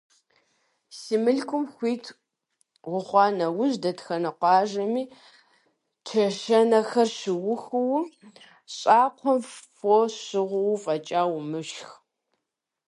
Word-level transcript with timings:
Си 0.97 1.15
мылъкум 1.23 1.63
хуит 1.73 2.05
ухъуа 2.95 3.25
нэужь, 3.37 3.77
дэтхэнэ 3.83 4.31
къуажэми 4.39 5.03
чэщанэхэр 6.07 7.09
щыухуэ, 7.17 7.99
щӀакхъуэм 8.75 9.39
фо 9.77 9.95
щӀыгъуу 10.25 10.75
фӀэкӀа 10.83 11.21
умышх. 11.37 11.89